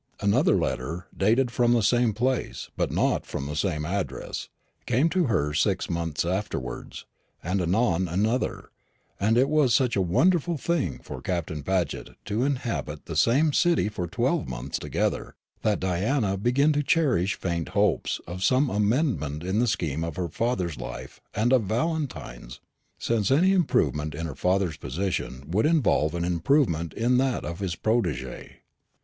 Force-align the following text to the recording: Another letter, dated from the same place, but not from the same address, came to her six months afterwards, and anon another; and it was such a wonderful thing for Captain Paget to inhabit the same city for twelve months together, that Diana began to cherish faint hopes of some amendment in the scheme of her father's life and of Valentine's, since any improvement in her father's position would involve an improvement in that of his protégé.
Another 0.19 0.55
letter, 0.55 1.05
dated 1.15 1.51
from 1.51 1.73
the 1.73 1.83
same 1.83 2.11
place, 2.13 2.71
but 2.75 2.89
not 2.91 3.23
from 3.23 3.45
the 3.45 3.55
same 3.55 3.85
address, 3.85 4.49
came 4.87 5.09
to 5.09 5.25
her 5.25 5.53
six 5.53 5.91
months 5.91 6.25
afterwards, 6.25 7.05
and 7.43 7.61
anon 7.61 8.07
another; 8.07 8.71
and 9.19 9.37
it 9.37 9.47
was 9.47 9.75
such 9.75 9.95
a 9.95 10.01
wonderful 10.01 10.57
thing 10.57 10.97
for 11.03 11.21
Captain 11.21 11.61
Paget 11.61 12.15
to 12.25 12.43
inhabit 12.43 13.05
the 13.05 13.15
same 13.15 13.53
city 13.53 13.89
for 13.89 14.07
twelve 14.07 14.47
months 14.49 14.79
together, 14.79 15.35
that 15.61 15.79
Diana 15.81 16.35
began 16.35 16.73
to 16.73 16.81
cherish 16.81 17.35
faint 17.37 17.69
hopes 17.69 18.19
of 18.25 18.43
some 18.43 18.71
amendment 18.71 19.43
in 19.43 19.59
the 19.59 19.67
scheme 19.67 20.03
of 20.03 20.15
her 20.15 20.29
father's 20.29 20.79
life 20.79 21.21
and 21.35 21.53
of 21.53 21.65
Valentine's, 21.65 22.59
since 22.97 23.29
any 23.29 23.51
improvement 23.53 24.15
in 24.15 24.25
her 24.25 24.33
father's 24.33 24.77
position 24.77 25.43
would 25.51 25.67
involve 25.67 26.15
an 26.15 26.25
improvement 26.25 26.91
in 26.95 27.17
that 27.19 27.45
of 27.45 27.59
his 27.59 27.75
protégé. 27.75 28.53